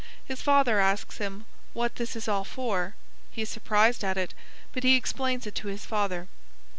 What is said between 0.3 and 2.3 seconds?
father asks him what this is